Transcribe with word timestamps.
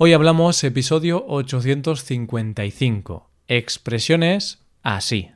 Hoy 0.00 0.12
hablamos 0.12 0.62
episodio 0.62 1.24
855, 1.26 3.28
expresiones 3.48 4.64
así. 4.84 5.32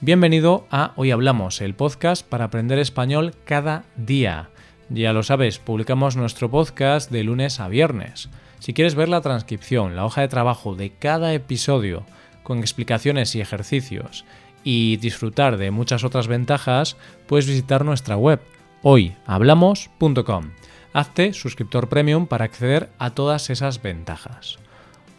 Bienvenido 0.00 0.68
a 0.70 0.92
Hoy 0.94 1.10
Hablamos, 1.10 1.60
el 1.60 1.74
podcast 1.74 2.24
para 2.24 2.44
aprender 2.44 2.78
español 2.78 3.34
cada 3.44 3.82
día. 3.96 4.50
Ya 4.88 5.12
lo 5.12 5.24
sabes, 5.24 5.58
publicamos 5.58 6.14
nuestro 6.14 6.48
podcast 6.48 7.10
de 7.10 7.24
lunes 7.24 7.58
a 7.58 7.66
viernes. 7.66 8.30
Si 8.60 8.74
quieres 8.74 8.94
ver 8.94 9.08
la 9.08 9.22
transcripción, 9.22 9.96
la 9.96 10.04
hoja 10.04 10.20
de 10.20 10.28
trabajo 10.28 10.76
de 10.76 10.90
cada 10.90 11.34
episodio, 11.34 12.06
con 12.44 12.60
explicaciones 12.60 13.34
y 13.34 13.40
ejercicios, 13.40 14.24
y 14.66 14.96
disfrutar 14.96 15.58
de 15.58 15.70
muchas 15.70 16.02
otras 16.02 16.26
ventajas, 16.26 16.96
puedes 17.28 17.46
visitar 17.46 17.84
nuestra 17.84 18.16
web 18.16 18.40
hoyhablamos.com. 18.82 20.50
Hazte 20.92 21.32
suscriptor 21.34 21.88
premium 21.88 22.26
para 22.26 22.46
acceder 22.46 22.90
a 22.98 23.10
todas 23.10 23.48
esas 23.48 23.80
ventajas. 23.80 24.58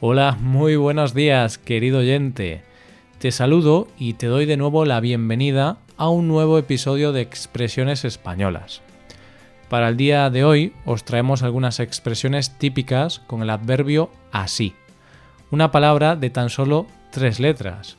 Hola, 0.01 0.37
muy 0.41 0.75
buenos 0.75 1.13
días, 1.13 1.57
querido 1.57 1.99
oyente. 1.99 2.61
Te 3.19 3.31
saludo 3.31 3.87
y 3.97 4.15
te 4.15 4.27
doy 4.27 4.45
de 4.45 4.57
nuevo 4.57 4.83
la 4.83 4.99
bienvenida 4.99 5.77
a 5.95 6.09
un 6.09 6.27
nuevo 6.27 6.57
episodio 6.57 7.13
de 7.13 7.21
Expresiones 7.21 8.03
Españolas. 8.03 8.81
Para 9.69 9.87
el 9.87 9.95
día 9.95 10.29
de 10.29 10.43
hoy 10.43 10.73
os 10.83 11.05
traemos 11.05 11.41
algunas 11.41 11.79
expresiones 11.79 12.57
típicas 12.57 13.19
con 13.19 13.41
el 13.43 13.49
adverbio 13.49 14.11
así, 14.33 14.73
una 15.51 15.71
palabra 15.71 16.17
de 16.17 16.29
tan 16.29 16.49
solo 16.49 16.85
tres 17.11 17.39
letras, 17.39 17.96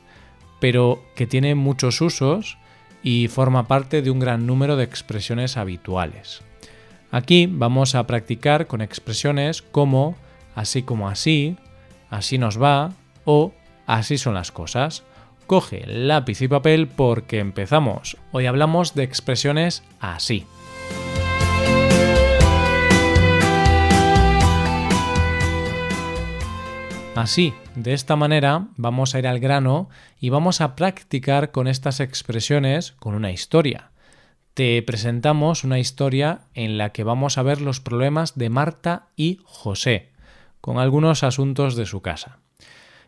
pero 0.59 1.03
que 1.15 1.27
tiene 1.27 1.55
muchos 1.55 2.01
usos 2.01 2.57
y 3.03 3.27
forma 3.27 3.67
parte 3.67 4.01
de 4.01 4.11
un 4.11 4.19
gran 4.19 4.45
número 4.45 4.75
de 4.75 4.83
expresiones 4.83 5.57
habituales. 5.57 6.41
Aquí 7.11 7.47
vamos 7.49 7.95
a 7.95 8.05
practicar 8.05 8.67
con 8.67 8.81
expresiones 8.81 9.61
como 9.61 10.15
así 10.55 10.83
como 10.83 11.07
así, 11.09 11.57
así 12.09 12.37
nos 12.37 12.61
va 12.61 12.91
o 13.25 13.53
así 13.87 14.17
son 14.17 14.33
las 14.33 14.51
cosas. 14.51 15.03
Coge 15.47 15.85
lápiz 15.87 16.41
y 16.41 16.47
papel 16.47 16.87
porque 16.87 17.39
empezamos. 17.39 18.17
Hoy 18.31 18.45
hablamos 18.45 18.93
de 18.93 19.03
expresiones 19.03 19.83
así. 19.99 20.45
Así, 27.15 27.53
de 27.83 27.93
esta 27.93 28.17
manera 28.17 28.67
vamos 28.75 29.15
a 29.15 29.19
ir 29.19 29.27
al 29.27 29.39
grano 29.39 29.89
y 30.19 30.29
vamos 30.29 30.59
a 30.59 30.75
practicar 30.75 31.51
con 31.51 31.67
estas 31.67 32.01
expresiones 32.01 32.91
con 32.91 33.15
una 33.15 33.31
historia. 33.31 33.91
Te 34.53 34.81
presentamos 34.81 35.63
una 35.63 35.79
historia 35.79 36.41
en 36.53 36.77
la 36.77 36.89
que 36.89 37.05
vamos 37.05 37.37
a 37.37 37.43
ver 37.43 37.61
los 37.61 37.79
problemas 37.79 38.37
de 38.37 38.49
Marta 38.49 39.07
y 39.15 39.39
José, 39.45 40.09
con 40.59 40.77
algunos 40.77 41.23
asuntos 41.23 41.77
de 41.77 41.85
su 41.85 42.01
casa. 42.01 42.39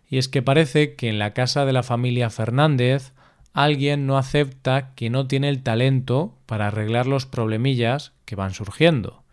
Y 0.08 0.18
es 0.18 0.30
que 0.30 0.42
parece 0.42 0.96
que 0.96 1.10
en 1.10 1.20
la 1.20 1.34
casa 1.34 1.66
de 1.66 1.74
la 1.74 1.84
familia 1.84 2.30
Fernández 2.30 3.12
alguien 3.52 4.08
no 4.08 4.18
acepta 4.18 4.94
que 4.96 5.10
no 5.10 5.28
tiene 5.28 5.50
el 5.50 5.64
talento 5.64 6.38
para 6.46 6.68
arreglar 6.68 7.08
los 7.08 7.26
problemillas 7.26 8.14
que 8.24 8.38
van 8.38 8.54
surgiendo. 8.54 9.24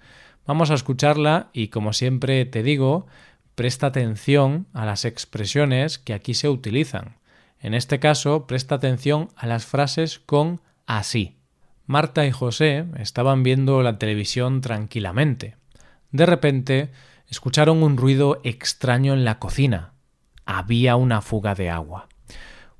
Vamos 0.48 0.72
a 0.72 0.74
escucharla 0.74 1.50
y 1.52 1.68
como 1.68 1.92
siempre 1.92 2.44
te 2.44 2.64
digo, 2.64 3.06
presta 3.58 3.88
atención 3.88 4.68
a 4.72 4.86
las 4.86 5.04
expresiones 5.04 5.98
que 5.98 6.14
aquí 6.14 6.34
se 6.34 6.48
utilizan. 6.48 7.16
En 7.58 7.74
este 7.74 7.98
caso, 7.98 8.46
presta 8.46 8.76
atención 8.76 9.30
a 9.34 9.48
las 9.48 9.66
frases 9.66 10.20
con 10.20 10.60
así. 10.86 11.38
Marta 11.84 12.24
y 12.24 12.30
José 12.30 12.86
estaban 12.98 13.42
viendo 13.42 13.82
la 13.82 13.98
televisión 13.98 14.60
tranquilamente. 14.60 15.56
De 16.12 16.24
repente, 16.24 16.92
escucharon 17.26 17.82
un 17.82 17.96
ruido 17.96 18.40
extraño 18.44 19.12
en 19.12 19.24
la 19.24 19.40
cocina. 19.40 19.92
Había 20.46 20.94
una 20.94 21.20
fuga 21.20 21.56
de 21.56 21.68
agua. 21.68 22.08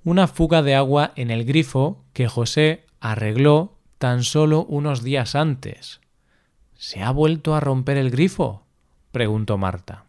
Una 0.04 0.28
fuga 0.28 0.62
de 0.62 0.76
agua 0.76 1.10
en 1.16 1.32
el 1.32 1.44
grifo 1.44 2.04
que 2.12 2.28
José 2.28 2.86
arregló 3.00 3.81
tan 3.98 4.22
solo 4.22 4.64
unos 4.66 5.02
días 5.02 5.34
antes. 5.34 6.00
¿Se 6.76 7.02
ha 7.02 7.10
vuelto 7.10 7.56
a 7.56 7.60
romper 7.60 7.97
el 7.97 8.12
grifo? 8.12 8.64
preguntó 9.10 9.58
Marta. 9.58 10.04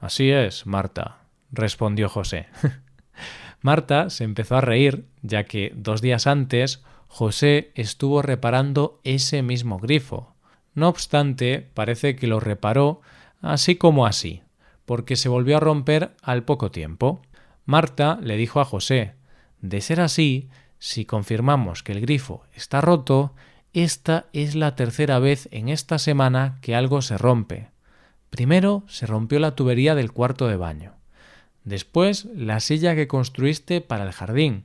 Así 0.00 0.30
es, 0.30 0.66
Marta, 0.66 1.18
respondió 1.52 2.08
José. 2.08 2.46
Marta 3.60 4.08
se 4.08 4.24
empezó 4.24 4.56
a 4.56 4.62
reír, 4.62 5.04
ya 5.20 5.44
que 5.44 5.72
dos 5.76 6.00
días 6.00 6.26
antes 6.26 6.82
José 7.06 7.70
estuvo 7.74 8.22
reparando 8.22 9.00
ese 9.04 9.42
mismo 9.42 9.78
grifo. 9.78 10.34
No 10.74 10.88
obstante, 10.88 11.68
parece 11.74 12.16
que 12.16 12.26
lo 12.26 12.40
reparó 12.40 13.02
así 13.42 13.76
como 13.76 14.06
así, 14.06 14.42
porque 14.86 15.16
se 15.16 15.28
volvió 15.28 15.58
a 15.58 15.60
romper 15.60 16.16
al 16.22 16.44
poco 16.44 16.70
tiempo. 16.70 17.20
Marta 17.66 18.18
le 18.22 18.36
dijo 18.36 18.60
a 18.60 18.64
José 18.64 19.14
De 19.60 19.82
ser 19.82 20.00
así, 20.00 20.48
si 20.78 21.04
confirmamos 21.04 21.82
que 21.82 21.92
el 21.92 22.00
grifo 22.00 22.44
está 22.54 22.80
roto, 22.80 23.34
esta 23.74 24.26
es 24.32 24.54
la 24.54 24.74
tercera 24.76 25.18
vez 25.18 25.48
en 25.52 25.68
esta 25.68 25.98
semana 25.98 26.58
que 26.62 26.74
algo 26.74 27.02
se 27.02 27.18
rompe. 27.18 27.69
Primero 28.30 28.84
se 28.86 29.06
rompió 29.06 29.38
la 29.40 29.54
tubería 29.54 29.94
del 29.94 30.12
cuarto 30.12 30.46
de 30.46 30.56
baño. 30.56 30.94
Después 31.64 32.26
la 32.34 32.60
silla 32.60 32.94
que 32.94 33.08
construiste 33.08 33.80
para 33.80 34.04
el 34.04 34.12
jardín. 34.12 34.64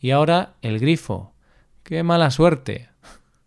Y 0.00 0.10
ahora 0.10 0.54
el 0.60 0.78
grifo. 0.78 1.32
¡Qué 1.82 2.02
mala 2.02 2.30
suerte! 2.30 2.88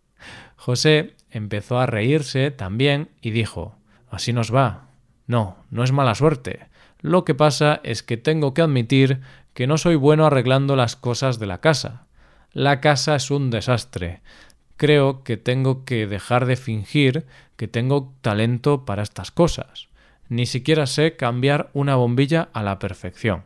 José 0.56 1.14
empezó 1.30 1.78
a 1.78 1.86
reírse 1.86 2.50
también 2.50 3.10
y 3.20 3.30
dijo 3.30 3.76
Así 4.10 4.32
nos 4.32 4.52
va. 4.52 4.88
No, 5.26 5.56
no 5.70 5.84
es 5.84 5.92
mala 5.92 6.14
suerte. 6.14 6.66
Lo 7.00 7.24
que 7.24 7.34
pasa 7.34 7.80
es 7.84 8.02
que 8.02 8.16
tengo 8.16 8.52
que 8.52 8.62
admitir 8.62 9.20
que 9.54 9.66
no 9.66 9.78
soy 9.78 9.94
bueno 9.94 10.26
arreglando 10.26 10.74
las 10.74 10.96
cosas 10.96 11.38
de 11.38 11.46
la 11.46 11.60
casa. 11.60 12.06
La 12.52 12.80
casa 12.80 13.14
es 13.14 13.30
un 13.30 13.50
desastre 13.50 14.22
creo 14.80 15.24
que 15.24 15.36
tengo 15.36 15.84
que 15.84 16.06
dejar 16.06 16.46
de 16.46 16.56
fingir 16.56 17.26
que 17.58 17.68
tengo 17.68 18.14
talento 18.22 18.86
para 18.86 19.02
estas 19.02 19.30
cosas. 19.30 19.88
Ni 20.30 20.46
siquiera 20.46 20.86
sé 20.86 21.16
cambiar 21.16 21.68
una 21.74 21.96
bombilla 21.96 22.48
a 22.54 22.62
la 22.62 22.78
perfección. 22.78 23.42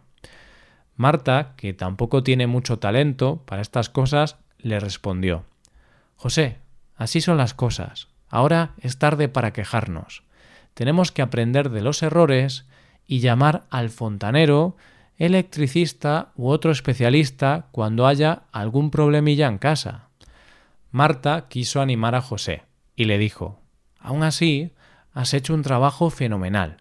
Marta, 0.94 1.54
que 1.56 1.74
tampoco 1.74 2.22
tiene 2.22 2.46
mucho 2.46 2.78
talento 2.78 3.42
para 3.46 3.62
estas 3.62 3.88
cosas, 3.88 4.36
le 4.58 4.78
respondió 4.78 5.44
José, 6.14 6.58
así 6.94 7.20
son 7.20 7.36
las 7.36 7.52
cosas. 7.52 8.06
Ahora 8.28 8.74
es 8.78 9.00
tarde 9.00 9.28
para 9.28 9.52
quejarnos. 9.52 10.22
Tenemos 10.72 11.10
que 11.10 11.22
aprender 11.22 11.70
de 11.70 11.82
los 11.82 12.04
errores 12.04 12.64
y 13.08 13.18
llamar 13.18 13.64
al 13.70 13.90
fontanero, 13.90 14.76
electricista 15.18 16.30
u 16.36 16.46
otro 16.46 16.70
especialista 16.70 17.66
cuando 17.72 18.06
haya 18.06 18.44
algún 18.52 18.92
problemilla 18.92 19.48
en 19.48 19.58
casa. 19.58 20.03
Marta 20.94 21.47
quiso 21.49 21.81
animar 21.81 22.15
a 22.15 22.22
José 22.22 22.62
y 22.94 23.06
le 23.06 23.19
dijo 23.19 23.60
Aún 23.99 24.22
así, 24.22 24.71
has 25.12 25.34
hecho 25.34 25.53
un 25.53 25.62
trabajo 25.62 26.09
fenomenal. 26.09 26.77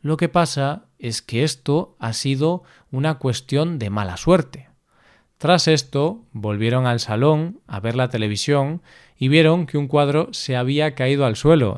Lo 0.00 0.16
que 0.16 0.28
pasa 0.28 0.84
es 1.00 1.20
que 1.20 1.42
esto 1.42 1.96
ha 1.98 2.12
sido 2.12 2.62
una 2.92 3.16
cuestión 3.18 3.80
de 3.80 3.90
mala 3.90 4.18
suerte. 4.18 4.68
Tras 5.36 5.66
esto, 5.66 6.22
volvieron 6.30 6.86
al 6.86 7.00
salón 7.00 7.60
a 7.66 7.80
ver 7.80 7.96
la 7.96 8.08
televisión 8.08 8.82
y 9.18 9.26
vieron 9.26 9.66
que 9.66 9.78
un 9.78 9.88
cuadro 9.88 10.28
se 10.30 10.54
había 10.54 10.94
caído 10.94 11.26
al 11.26 11.34
suelo. 11.34 11.74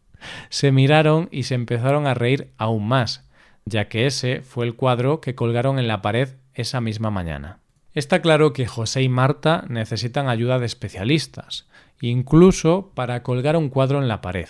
se 0.50 0.70
miraron 0.70 1.30
y 1.32 1.44
se 1.44 1.54
empezaron 1.54 2.06
a 2.06 2.12
reír 2.12 2.52
aún 2.58 2.86
más, 2.86 3.26
ya 3.64 3.88
que 3.88 4.04
ese 4.04 4.42
fue 4.42 4.66
el 4.66 4.76
cuadro 4.76 5.22
que 5.22 5.34
colgaron 5.34 5.78
en 5.78 5.88
la 5.88 6.02
pared 6.02 6.28
esa 6.52 6.82
misma 6.82 7.10
mañana. 7.10 7.61
Está 7.94 8.22
claro 8.22 8.54
que 8.54 8.66
José 8.66 9.02
y 9.02 9.10
Marta 9.10 9.66
necesitan 9.68 10.28
ayuda 10.28 10.58
de 10.58 10.64
especialistas, 10.64 11.66
incluso 12.00 12.90
para 12.94 13.22
colgar 13.22 13.54
un 13.54 13.68
cuadro 13.68 14.00
en 14.00 14.08
la 14.08 14.22
pared. 14.22 14.48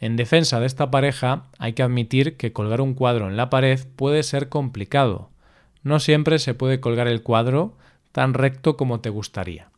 En 0.00 0.16
defensa 0.16 0.60
de 0.60 0.66
esta 0.66 0.90
pareja 0.90 1.44
hay 1.58 1.74
que 1.74 1.82
admitir 1.82 2.38
que 2.38 2.54
colgar 2.54 2.80
un 2.80 2.94
cuadro 2.94 3.28
en 3.28 3.36
la 3.36 3.50
pared 3.50 3.80
puede 3.96 4.22
ser 4.22 4.48
complicado. 4.48 5.28
No 5.82 6.00
siempre 6.00 6.38
se 6.38 6.54
puede 6.54 6.80
colgar 6.80 7.06
el 7.06 7.22
cuadro 7.22 7.76
tan 8.12 8.32
recto 8.32 8.78
como 8.78 9.00
te 9.00 9.10
gustaría. 9.10 9.68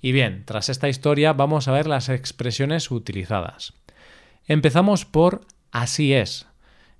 Y 0.00 0.12
bien, 0.12 0.44
tras 0.46 0.70
esta 0.70 0.88
historia 0.88 1.34
vamos 1.34 1.68
a 1.68 1.72
ver 1.72 1.86
las 1.86 2.08
expresiones 2.08 2.90
utilizadas. 2.90 3.74
Empezamos 4.46 5.04
por 5.04 5.42
así 5.70 6.14
es. 6.14 6.46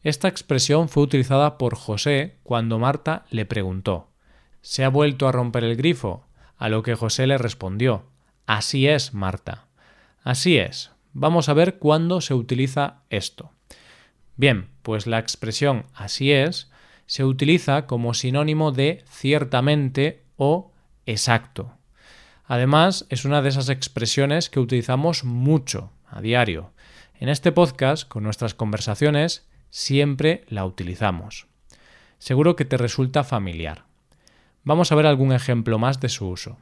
Esta 0.03 0.29
expresión 0.29 0.91
fue 0.91 1.05
utilizada 1.05 1.57
por 1.57 1.75
José 1.75 2.37
cuando 2.43 2.79
Marta 2.79 3.25
le 3.31 3.47
preguntó 3.47 4.12
¿Se 4.63 4.85
ha 4.85 4.89
vuelto 4.89 5.27
a 5.27 5.33
romper 5.33 5.65
el 5.65 5.77
grifo? 5.77 6.25
A 6.57 6.69
lo 6.69 6.83
que 6.83 6.95
José 6.95 7.27
le 7.27 7.37
respondió 7.37 8.05
Así 8.47 8.87
es, 8.87 9.13
Marta. 9.13 9.67
Así 10.23 10.57
es. 10.57 10.93
Vamos 11.13 11.49
a 11.49 11.55
ver 11.55 11.79
cuándo 11.79 12.21
se 12.21 12.33
utiliza 12.33 13.03
esto. 13.11 13.51
Bien, 14.37 14.69
pues 14.83 15.07
la 15.07 15.19
expresión 15.19 15.87
así 15.95 16.33
es 16.33 16.71
se 17.07 17.25
utiliza 17.25 17.87
como 17.87 18.15
sinónimo 18.15 18.73
de 18.73 19.05
ciertamente 19.11 20.23
o 20.37 20.73
exacto. 21.07 21.77
Además, 22.45 23.07
es 23.09 23.25
una 23.25 23.43
de 23.43 23.49
esas 23.49 23.69
expresiones 23.69 24.49
que 24.49 24.61
utilizamos 24.61 25.25
mucho 25.25 25.91
a 26.07 26.21
diario. 26.21 26.73
En 27.19 27.29
este 27.29 27.53
podcast, 27.53 28.09
con 28.09 28.23
nuestras 28.23 28.55
conversaciones, 28.55 29.49
siempre 29.71 30.45
la 30.49 30.65
utilizamos. 30.65 31.47
Seguro 32.19 32.57
que 32.57 32.65
te 32.65 32.77
resulta 32.77 33.25
familiar. 33.25 33.92
Vamos 34.65 34.93
a 34.93 34.95
ver 34.95 35.07
algún 35.07 35.33
ejemplo 35.33 35.79
más 35.79 36.01
de 36.01 36.09
su 36.09 36.29
uso. 36.29 36.57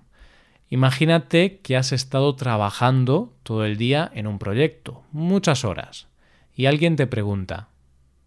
Imagínate 0.71 1.61
que 1.61 1.77
has 1.77 1.93
estado 1.93 2.35
trabajando 2.37 3.35
todo 3.43 3.65
el 3.65 3.77
día 3.77 4.11
en 4.15 4.27
un 4.27 4.39
proyecto, 4.39 5.03
muchas 5.13 5.65
horas, 5.65 6.07
y 6.55 6.67
alguien 6.67 6.97
te 6.97 7.07
pregunta, 7.07 7.69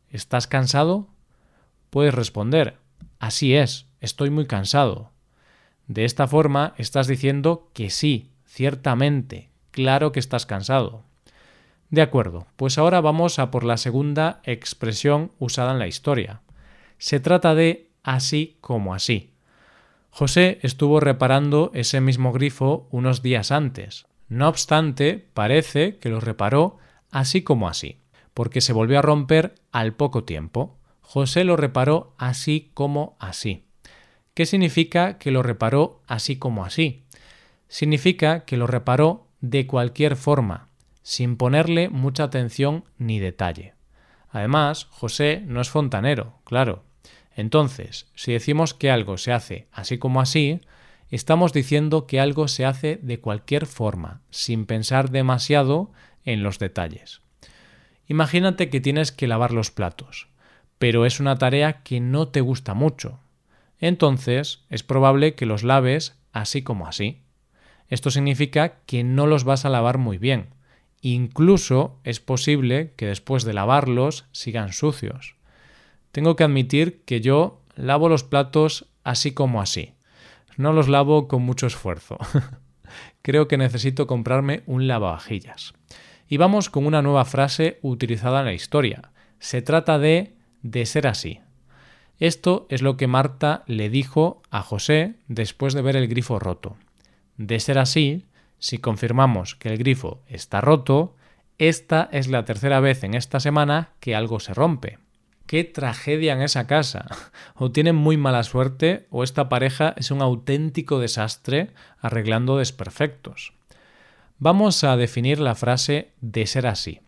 ¿estás 0.10 0.46
cansado? 0.48 1.08
Puedes 1.90 2.14
responder, 2.14 2.78
así 3.20 3.56
es, 3.56 3.88
estoy 4.02 4.30
muy 4.30 4.46
cansado. 4.46 5.12
De 5.88 6.06
esta 6.06 6.28
forma 6.28 6.74
estás 6.78 7.08
diciendo 7.08 7.70
que 7.74 7.90
sí, 7.90 8.32
ciertamente, 8.46 9.50
claro 9.72 10.12
que 10.12 10.20
estás 10.20 10.46
cansado. 10.46 11.04
De 11.90 12.02
acuerdo, 12.02 12.48
pues 12.58 12.78
ahora 12.78 13.02
vamos 13.02 13.40
a 13.40 13.52
por 13.52 13.64
la 13.64 13.78
segunda 13.78 14.42
expresión 14.44 15.32
usada 15.40 15.72
en 15.72 15.80
la 15.80 15.88
historia. 15.88 16.42
Se 16.98 17.20
trata 17.20 17.56
de 17.56 17.90
así 18.04 18.58
como 18.62 18.94
así. 18.94 19.33
José 20.16 20.60
estuvo 20.62 21.00
reparando 21.00 21.72
ese 21.74 22.00
mismo 22.00 22.32
grifo 22.32 22.88
unos 22.92 23.24
días 23.24 23.52
antes. 23.52 24.06
No 24.30 24.48
obstante, 24.48 25.28
parece 25.34 25.98
que 25.98 26.10
lo 26.10 26.20
reparó 26.20 26.78
así 27.10 27.42
como 27.42 27.68
así, 27.68 27.98
porque 28.36 28.62
se 28.62 28.74
volvió 28.74 29.00
a 29.00 29.02
romper 29.02 29.56
al 29.72 29.96
poco 29.96 30.24
tiempo. 30.24 30.78
José 31.02 31.44
lo 31.44 31.56
reparó 31.56 32.14
así 32.20 32.70
como 32.76 33.18
así. 33.20 33.66
¿Qué 34.36 34.46
significa 34.46 35.18
que 35.18 35.32
lo 35.32 35.42
reparó 35.42 36.04
así 36.06 36.38
como 36.38 36.64
así? 36.64 37.06
Significa 37.68 38.46
que 38.46 38.56
lo 38.56 38.68
reparó 38.68 39.26
de 39.42 39.66
cualquier 39.66 40.16
forma, 40.16 40.70
sin 41.02 41.38
ponerle 41.38 41.90
mucha 41.90 42.26
atención 42.26 42.84
ni 43.00 43.18
detalle. 43.18 43.74
Además, 44.30 44.86
José 44.92 45.42
no 45.48 45.60
es 45.60 45.72
fontanero, 45.72 46.36
claro, 46.44 46.84
entonces, 47.36 48.08
si 48.16 48.34
decimos 48.34 48.74
que 48.74 48.92
algo 48.92 49.18
se 49.18 49.34
hace 49.34 49.68
así 49.72 49.98
como 49.98 50.22
así, 50.22 50.62
estamos 51.10 51.54
diciendo 51.54 52.06
que 52.08 52.20
algo 52.20 52.48
se 52.48 52.66
hace 52.66 53.00
de 53.02 53.20
cualquier 53.20 53.66
forma, 53.66 54.22
sin 54.30 54.66
pensar 54.66 55.10
demasiado 55.10 55.92
en 56.26 56.44
los 56.44 56.60
detalles. 56.60 57.22
Imagínate 58.08 58.70
que 58.70 58.82
tienes 58.82 59.12
que 59.12 59.28
lavar 59.28 59.52
los 59.52 59.72
platos, 59.72 60.28
pero 60.78 61.06
es 61.06 61.20
una 61.20 61.38
tarea 61.38 61.84
que 61.84 62.00
no 62.00 62.28
te 62.28 62.42
gusta 62.42 62.74
mucho. 62.74 63.20
Entonces, 63.80 64.66
es 64.70 64.84
probable 64.84 65.36
que 65.36 65.46
los 65.46 65.64
laves 65.64 66.20
así 66.32 66.62
como 66.62 66.88
así. 66.88 67.22
Esto 67.90 68.12
significa 68.12 68.80
que 68.86 69.04
no 69.04 69.28
los 69.28 69.44
vas 69.44 69.66
a 69.66 69.70
lavar 69.70 69.98
muy 69.98 70.18
bien. 70.18 70.50
Incluso 71.02 72.00
es 72.04 72.20
posible 72.20 72.94
que 72.96 73.08
después 73.08 73.44
de 73.44 73.54
lavarlos 73.54 74.26
sigan 74.32 74.74
sucios. 74.74 75.36
Tengo 76.14 76.36
que 76.36 76.44
admitir 76.44 77.02
que 77.06 77.22
yo 77.22 77.64
lavo 77.76 78.08
los 78.08 78.24
platos 78.24 78.86
así 79.04 79.32
como 79.32 79.60
así. 79.62 79.96
No 80.58 80.72
los 80.72 80.88
lavo 80.88 81.28
con 81.28 81.42
mucho 81.42 81.66
esfuerzo. 81.66 82.20
Creo 83.24 83.48
que 83.48 83.58
necesito 83.58 84.06
comprarme 84.06 84.62
un 84.68 84.86
lavavajillas. 84.86 85.74
Y 86.30 86.38
vamos 86.38 86.70
con 86.70 86.86
una 86.86 87.02
nueva 87.02 87.26
frase 87.26 87.80
utilizada 87.82 88.42
en 88.42 88.46
la 88.46 88.54
historia. 88.54 89.12
Se 89.40 89.64
trata 89.64 89.98
de 89.98 90.36
de 90.62 90.86
ser 90.86 91.08
así. 91.08 91.40
Esto 92.20 92.68
es 92.70 92.84
lo 92.84 92.96
que 92.96 93.08
Marta 93.08 93.64
le 93.66 93.90
dijo 93.90 94.44
a 94.52 94.62
José 94.62 95.16
después 95.28 95.74
de 95.74 95.82
ver 95.82 95.96
el 95.96 96.08
grifo 96.08 96.38
roto. 96.38 96.78
De 97.38 97.60
ser 97.60 97.80
así, 97.80 98.28
si 98.60 98.78
confirmamos 98.78 99.56
que 99.56 99.70
el 99.70 99.80
grifo 99.80 100.22
está 100.28 100.62
roto, 100.62 101.16
esta 101.58 102.08
es 102.12 102.28
la 102.28 102.46
tercera 102.46 102.80
vez 102.82 103.04
en 103.04 103.16
esta 103.16 103.40
semana 103.40 103.94
que 104.00 104.14
algo 104.14 104.40
se 104.40 104.54
rompe 104.54 105.00
qué 105.54 105.64
tragedia 105.64 106.34
en 106.34 106.42
esa 106.42 106.66
casa. 106.66 107.06
O 107.56 107.72
tienen 107.72 107.96
muy 107.96 108.18
mala 108.18 108.42
suerte 108.42 109.06
o 109.12 109.24
esta 109.24 109.50
pareja 109.50 109.94
es 109.98 110.10
un 110.10 110.24
auténtico 110.24 110.98
desastre 110.98 111.70
arreglando 112.00 112.58
desperfectos. 112.58 113.54
Vamos 114.40 114.84
a 114.84 114.98
definir 114.98 115.38
la 115.38 115.54
frase 115.54 116.10
de 116.22 116.48
ser 116.48 116.66
así. 116.66 117.02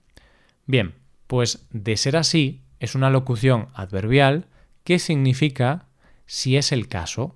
Bien, 0.68 0.94
pues 1.26 1.66
de 1.72 1.98
ser 1.98 2.16
así 2.18 2.62
es 2.80 2.94
una 2.94 3.10
locución 3.10 3.70
adverbial 3.74 4.46
que 4.84 5.00
significa 5.00 5.88
si 6.28 6.56
es 6.56 6.72
el 6.72 6.88
caso. 6.88 7.36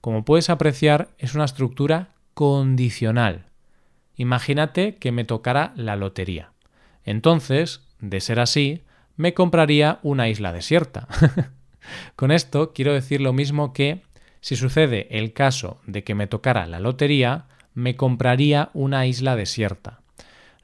Como 0.00 0.24
puedes 0.24 0.50
apreciar, 0.50 1.08
es 1.18 1.34
una 1.34 1.46
estructura 1.46 2.14
condicional. 2.34 3.46
Imagínate 4.14 4.98
que 4.98 5.10
me 5.10 5.24
tocara 5.24 5.72
la 5.74 5.96
lotería. 5.96 6.52
Entonces, 7.02 7.88
de 7.98 8.20
ser 8.20 8.38
así, 8.38 8.84
me 9.18 9.34
compraría 9.34 9.98
una 10.02 10.28
isla 10.28 10.52
desierta. 10.52 11.08
Con 12.16 12.30
esto 12.30 12.72
quiero 12.72 12.94
decir 12.94 13.20
lo 13.20 13.34
mismo 13.34 13.74
que 13.74 14.02
si 14.40 14.56
sucede 14.56 15.18
el 15.18 15.32
caso 15.32 15.80
de 15.86 16.04
que 16.04 16.14
me 16.14 16.28
tocara 16.28 16.66
la 16.66 16.80
lotería, 16.80 17.46
me 17.74 17.96
compraría 17.96 18.70
una 18.72 19.06
isla 19.06 19.36
desierta. 19.36 20.00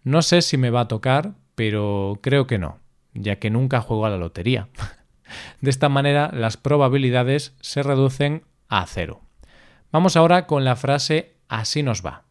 No 0.05 0.23
sé 0.23 0.41
si 0.41 0.57
me 0.57 0.71
va 0.71 0.83
a 0.83 0.89
tocar, 0.89 1.35
pero 1.57 2.19
creo 2.23 2.47
que 2.47 2.59
no, 2.59 2.79
ya 3.13 3.37
que 3.37 3.51
nunca 3.51 3.81
juego 3.81 4.07
a 4.07 4.11
la 4.11 4.19
lotería. 4.19 4.69
De 5.61 5.71
esta 5.71 5.89
manera 5.89 6.31
las 6.33 6.57
probabilidades 6.57 7.57
se 7.61 7.83
reducen 7.83 8.45
a 8.69 8.87
cero. 8.87 9.23
Vamos 9.91 10.17
ahora 10.17 10.47
con 10.47 10.65
la 10.65 10.77
frase 10.77 11.35
así 11.49 11.83
nos 11.83 12.07
va. 12.07 12.24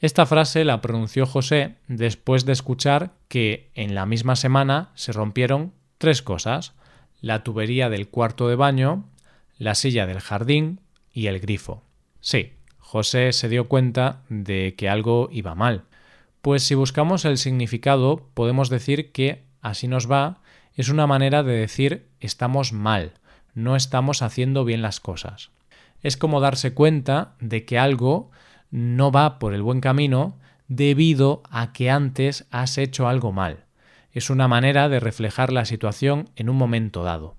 Esta 0.00 0.26
frase 0.26 0.64
la 0.64 0.80
pronunció 0.80 1.26
José 1.26 1.74
después 1.88 2.44
de 2.44 2.52
escuchar 2.52 3.12
que 3.26 3.70
en 3.74 3.94
la 3.94 4.06
misma 4.06 4.36
semana 4.36 4.90
se 4.94 5.12
rompieron 5.12 5.72
tres 5.98 6.22
cosas, 6.22 6.74
la 7.20 7.42
tubería 7.42 7.88
del 7.88 8.08
cuarto 8.08 8.48
de 8.48 8.54
baño, 8.54 9.04
la 9.58 9.74
silla 9.74 10.06
del 10.06 10.20
jardín 10.20 10.80
y 11.12 11.26
el 11.26 11.40
grifo. 11.40 11.82
Sí, 12.20 12.52
José 12.78 13.32
se 13.32 13.48
dio 13.48 13.66
cuenta 13.66 14.22
de 14.28 14.74
que 14.76 14.88
algo 14.88 15.28
iba 15.32 15.56
mal. 15.56 15.84
Pues 16.42 16.62
si 16.62 16.76
buscamos 16.76 17.24
el 17.24 17.36
significado, 17.36 18.28
podemos 18.34 18.70
decir 18.70 19.10
que 19.10 19.42
así 19.60 19.88
nos 19.88 20.10
va 20.10 20.40
es 20.74 20.90
una 20.90 21.08
manera 21.08 21.42
de 21.42 21.54
decir 21.54 22.06
estamos 22.20 22.72
mal, 22.72 23.14
no 23.52 23.74
estamos 23.74 24.22
haciendo 24.22 24.64
bien 24.64 24.80
las 24.80 25.00
cosas. 25.00 25.50
Es 26.02 26.16
como 26.16 26.40
darse 26.40 26.72
cuenta 26.72 27.34
de 27.40 27.64
que 27.64 27.80
algo 27.80 28.30
no 28.70 29.10
va 29.10 29.38
por 29.38 29.54
el 29.54 29.62
buen 29.62 29.80
camino 29.80 30.38
debido 30.68 31.42
a 31.50 31.72
que 31.72 31.90
antes 31.90 32.46
has 32.50 32.78
hecho 32.78 33.08
algo 33.08 33.32
mal. 33.32 33.64
Es 34.12 34.30
una 34.30 34.48
manera 34.48 34.88
de 34.88 35.00
reflejar 35.00 35.52
la 35.52 35.64
situación 35.64 36.30
en 36.36 36.48
un 36.48 36.56
momento 36.56 37.02
dado. 37.02 37.36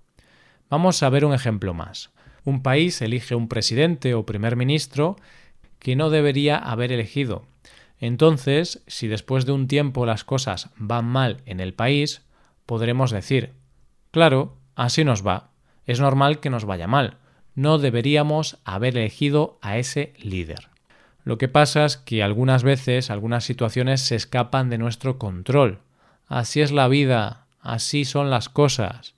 Vamos 0.70 1.02
a 1.04 1.10
ver 1.10 1.26
un 1.26 1.34
ejemplo 1.34 1.74
más. 1.74 2.12
Un 2.44 2.62
país 2.62 3.02
elige 3.02 3.36
un 3.36 3.48
presidente 3.48 4.14
o 4.14 4.26
primer 4.26 4.56
ministro 4.56 5.18
que 5.78 5.96
no 5.96 6.10
debería 6.10 6.58
haber 6.58 6.92
elegido. 6.92 7.46
Entonces, 8.00 8.84
si 8.88 9.08
después 9.08 9.46
de 9.46 9.52
un 9.52 9.68
tiempo 9.68 10.06
las 10.06 10.24
cosas 10.24 10.70
van 10.78 11.06
mal 11.06 11.42
en 11.46 11.60
el 11.60 11.74
país, 11.74 12.22
podremos 12.66 13.12
decir, 13.12 13.54
claro, 14.12 14.58
así 14.76 15.04
nos 15.04 15.26
va. 15.26 15.52
Es 15.86 16.00
normal 16.00 16.40
que 16.40 16.50
nos 16.50 16.66
vaya 16.66 16.88
mal. 16.88 17.18
No 17.56 17.78
deberíamos 17.78 18.60
haber 18.64 18.98
elegido 18.98 19.60
a 19.62 19.78
ese 19.78 20.14
líder. 20.20 20.70
Lo 21.24 21.38
que 21.38 21.48
pasa 21.48 21.86
es 21.86 21.98
que 21.98 22.24
algunas 22.24 22.64
veces 22.64 23.10
algunas 23.10 23.44
situaciones 23.44 24.02
se 24.02 24.16
escapan 24.16 24.70
de 24.70 24.78
nuestro 24.78 25.18
control. 25.18 25.80
Así 26.28 26.62
es 26.62 26.72
la 26.72 26.88
vida, 26.88 27.46
así 27.62 28.06
son 28.06 28.30
las 28.30 28.50
cosas. 28.50 29.16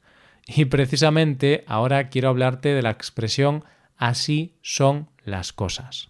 Y 0.48 0.66
precisamente 0.66 1.64
ahora 1.68 2.10
quiero 2.10 2.30
hablarte 2.30 2.70
de 2.70 2.82
la 2.82 2.90
expresión 2.90 3.64
así 3.98 4.56
son 4.64 5.10
las 5.24 5.54
cosas. 5.54 6.10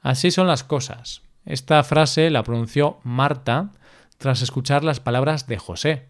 Así 0.00 0.30
son 0.30 0.46
las 0.46 0.64
cosas. 0.64 1.22
Esta 1.44 1.82
frase 1.84 2.30
la 2.30 2.42
pronunció 2.42 2.98
Marta 3.04 3.70
tras 4.16 4.42
escuchar 4.42 4.82
las 4.82 4.98
palabras 4.98 5.46
de 5.46 5.58
José, 5.58 6.06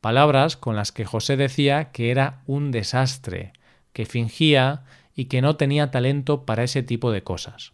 palabras 0.00 0.56
con 0.56 0.76
las 0.76 0.92
que 0.92 1.04
José 1.04 1.36
decía 1.36 1.90
que 1.90 2.10
era 2.10 2.42
un 2.46 2.70
desastre, 2.70 3.52
que 3.92 4.06
fingía 4.06 4.84
y 5.14 5.24
que 5.24 5.42
no 5.42 5.56
tenía 5.56 5.90
talento 5.90 6.44
para 6.44 6.62
ese 6.62 6.82
tipo 6.82 7.10
de 7.10 7.22
cosas. 7.22 7.72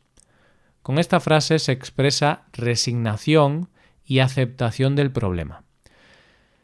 Con 0.84 0.98
esta 0.98 1.18
frase 1.18 1.58
se 1.60 1.72
expresa 1.72 2.42
resignación 2.52 3.70
y 4.04 4.18
aceptación 4.18 4.96
del 4.96 5.10
problema. 5.10 5.64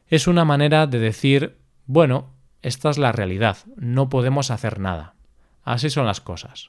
Es 0.09 0.27
una 0.27 0.45
manera 0.45 0.87
de 0.87 0.99
decir, 0.99 1.57
bueno, 1.87 2.35
esta 2.61 2.91
es 2.91 2.99
la 2.99 3.13
realidad, 3.13 3.57
no 3.77 4.11
podemos 4.11 4.51
hacer 4.51 4.79
nada. 4.79 5.15
Así 5.65 5.89
son 5.89 6.05
las 6.05 6.21
cosas. 6.21 6.69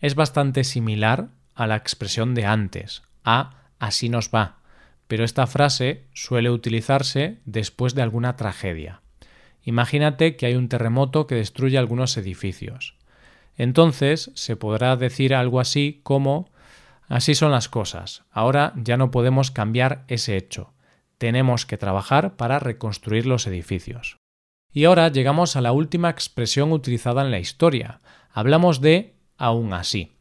Es 0.00 0.14
bastante 0.14 0.64
similar 0.64 1.30
a 1.54 1.66
la 1.66 1.76
expresión 1.76 2.34
de 2.34 2.44
antes, 2.44 3.02
a 3.24 3.62
así 3.78 4.10
nos 4.10 4.28
va, 4.28 4.58
pero 5.08 5.24
esta 5.24 5.46
frase 5.46 6.04
suele 6.12 6.50
utilizarse 6.50 7.38
después 7.46 7.94
de 7.94 8.02
alguna 8.02 8.36
tragedia. 8.36 9.00
Imagínate 9.64 10.36
que 10.36 10.44
hay 10.44 10.56
un 10.56 10.68
terremoto 10.68 11.26
que 11.26 11.36
destruye 11.36 11.78
algunos 11.78 12.18
edificios. 12.18 12.96
Entonces 13.56 14.30
se 14.34 14.56
podrá 14.56 14.94
decir 14.96 15.34
algo 15.34 15.58
así 15.58 16.02
como 16.02 16.51
Así 17.12 17.34
son 17.34 17.50
las 17.50 17.68
cosas. 17.68 18.24
Ahora 18.30 18.72
ya 18.74 18.96
no 18.96 19.10
podemos 19.10 19.50
cambiar 19.50 20.06
ese 20.08 20.34
hecho. 20.38 20.72
Tenemos 21.18 21.66
que 21.66 21.76
trabajar 21.76 22.36
para 22.36 22.58
reconstruir 22.58 23.26
los 23.26 23.46
edificios. 23.46 24.16
Y 24.72 24.84
ahora 24.84 25.08
llegamos 25.08 25.54
a 25.54 25.60
la 25.60 25.72
última 25.72 26.08
expresión 26.08 26.72
utilizada 26.72 27.20
en 27.20 27.30
la 27.30 27.38
historia. 27.38 28.00
Hablamos 28.30 28.80
de 28.80 29.14
aún 29.36 29.74
así. 29.74 30.16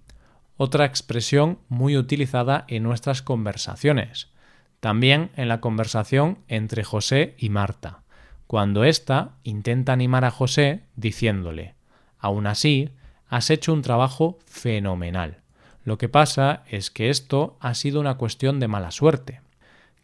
Otra 0.57 0.83
expresión 0.83 1.59
muy 1.69 1.95
utilizada 1.95 2.65
en 2.67 2.83
nuestras 2.83 3.21
conversaciones. 3.21 4.33
También 4.81 5.31
en 5.37 5.47
la 5.47 5.61
conversación 5.61 6.39
entre 6.49 6.83
José 6.83 7.35
y 7.37 7.47
Marta, 7.47 8.03
cuando 8.47 8.83
ésta 8.83 9.37
intenta 9.43 9.93
animar 9.93 10.25
a 10.25 10.31
José 10.31 10.83
diciéndole, 10.97 11.75
aún 12.19 12.47
así, 12.47 12.89
has 13.29 13.49
hecho 13.49 13.71
un 13.71 13.81
trabajo 13.81 14.39
fenomenal. 14.45 15.40
Lo 15.83 15.97
que 15.97 16.09
pasa 16.09 16.63
es 16.69 16.91
que 16.91 17.09
esto 17.09 17.57
ha 17.59 17.73
sido 17.73 17.99
una 17.99 18.15
cuestión 18.15 18.59
de 18.59 18.67
mala 18.67 18.91
suerte. 18.91 19.41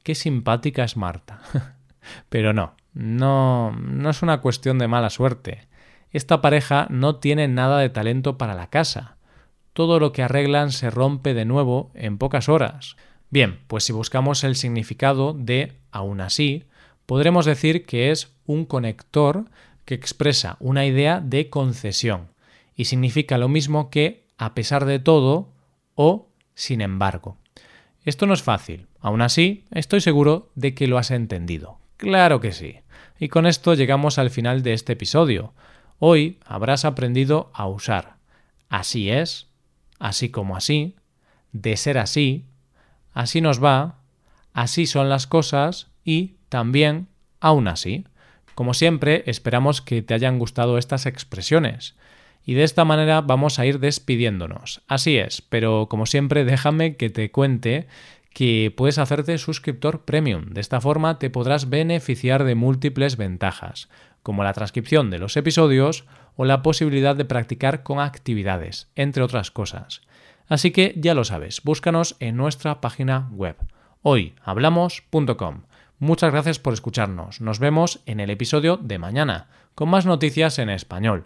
Qué 0.03 0.15
simpática 0.15 0.83
es 0.83 0.97
Marta. 0.97 1.41
Pero 2.29 2.53
no, 2.53 2.75
no, 2.93 3.71
no 3.71 4.09
es 4.09 4.21
una 4.21 4.41
cuestión 4.41 4.79
de 4.79 4.87
mala 4.87 5.09
suerte. 5.09 5.67
Esta 6.11 6.41
pareja 6.41 6.87
no 6.89 7.17
tiene 7.17 7.47
nada 7.47 7.79
de 7.79 7.89
talento 7.89 8.37
para 8.37 8.55
la 8.55 8.69
casa. 8.69 9.17
Todo 9.73 9.99
lo 9.99 10.11
que 10.13 10.23
arreglan 10.23 10.71
se 10.71 10.89
rompe 10.89 11.33
de 11.33 11.45
nuevo 11.45 11.91
en 11.93 12.17
pocas 12.17 12.49
horas. 12.49 12.95
Bien, 13.29 13.59
pues 13.67 13.83
si 13.83 13.93
buscamos 13.93 14.43
el 14.43 14.55
significado 14.55 15.33
de 15.33 15.73
aún 15.91 16.21
así, 16.21 16.63
podremos 17.05 17.45
decir 17.45 17.85
que 17.85 18.09
es 18.11 18.33
un 18.45 18.65
conector 18.65 19.45
que 19.85 19.93
expresa 19.95 20.57
una 20.59 20.85
idea 20.85 21.21
de 21.21 21.49
concesión 21.49 22.29
y 22.75 22.85
significa 22.85 23.37
lo 23.37 23.49
mismo 23.49 23.89
que 23.89 24.25
a 24.37 24.53
pesar 24.53 24.85
de 24.85 24.99
todo 24.99 25.49
o 25.97 26.29
sin 26.53 26.79
embargo. 26.79 27.35
Esto 28.05 28.25
no 28.25 28.33
es 28.33 28.41
fácil, 28.41 28.87
aún 29.01 29.21
así 29.21 29.65
estoy 29.71 29.99
seguro 29.99 30.49
de 30.55 30.73
que 30.73 30.87
lo 30.87 30.97
has 30.97 31.11
entendido. 31.11 31.79
Claro 31.97 32.39
que 32.39 32.53
sí. 32.53 32.79
Y 33.19 33.27
con 33.27 33.45
esto 33.45 33.73
llegamos 33.73 34.17
al 34.17 34.29
final 34.29 34.63
de 34.63 34.71
este 34.71 34.93
episodio. 34.93 35.53
Hoy 35.99 36.39
habrás 36.45 36.85
aprendido 36.85 37.51
a 37.53 37.67
usar 37.67 38.17
así 38.69 39.09
es, 39.09 39.47
así 39.99 40.29
como 40.29 40.55
así, 40.55 40.95
de 41.51 41.75
ser 41.77 41.97
así, 41.97 42.45
así 43.13 43.41
nos 43.41 43.63
va, 43.63 43.99
así 44.53 44.85
son 44.85 45.09
las 45.09 45.27
cosas 45.27 45.87
y 46.03 46.35
también 46.49 47.07
aún 47.39 47.67
así. 47.67 48.05
Como 48.55 48.73
siempre, 48.73 49.23
esperamos 49.27 49.81
que 49.81 50.01
te 50.01 50.13
hayan 50.13 50.39
gustado 50.39 50.77
estas 50.77 51.05
expresiones. 51.05 51.95
Y 52.47 52.53
de 52.53 52.63
esta 52.63 52.85
manera 52.85 53.19
vamos 53.19 53.59
a 53.59 53.65
ir 53.65 53.79
despidiéndonos. 53.79 54.81
Así 54.87 55.17
es, 55.17 55.41
pero 55.41 55.87
como 55.89 56.05
siempre 56.05 56.45
déjame 56.45 56.95
que 56.95 57.09
te 57.09 57.29
cuente 57.29 57.87
que 58.33 58.73
puedes 58.75 58.97
hacerte 58.97 59.37
suscriptor 59.37 60.05
premium. 60.05 60.45
De 60.51 60.61
esta 60.61 60.79
forma 60.79 61.19
te 61.19 61.29
podrás 61.29 61.69
beneficiar 61.69 62.45
de 62.45 62.55
múltiples 62.55 63.17
ventajas, 63.17 63.89
como 64.23 64.45
la 64.45 64.53
transcripción 64.53 65.11
de 65.11 65.19
los 65.19 65.35
episodios 65.35 66.05
o 66.37 66.45
la 66.45 66.63
posibilidad 66.63 67.17
de 67.17 67.25
practicar 67.25 67.83
con 67.83 67.99
actividades, 67.99 68.89
entre 68.95 69.23
otras 69.23 69.51
cosas. 69.51 70.01
Así 70.47 70.71
que 70.71 70.93
ya 70.95 71.13
lo 71.13 71.25
sabes, 71.25 71.61
búscanos 71.63 72.15
en 72.21 72.37
nuestra 72.37 72.79
página 72.79 73.27
web 73.33 73.57
hoyhablamos.com. 74.03 75.63
Muchas 75.99 76.31
gracias 76.31 76.59
por 76.59 76.73
escucharnos. 76.73 77.41
Nos 77.41 77.59
vemos 77.59 77.99
en 78.05 78.21
el 78.21 78.29
episodio 78.29 78.77
de 78.77 78.99
mañana, 78.99 79.47
con 79.75 79.89
más 79.89 80.05
noticias 80.05 80.59
en 80.59 80.69
español. 80.69 81.25